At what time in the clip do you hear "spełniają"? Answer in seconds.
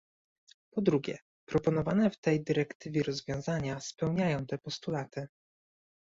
3.79-4.45